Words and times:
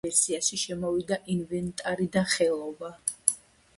ამ 0.01 0.05
ვერსიაში 0.09 0.57
შემოვიდა 0.61 1.19
ინვენტარი 1.33 2.11
და 2.17 2.25
ხელობა. 2.33 2.91